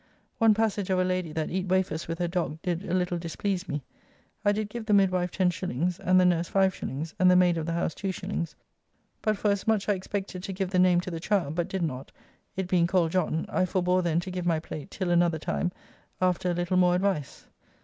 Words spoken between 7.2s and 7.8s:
the maid of the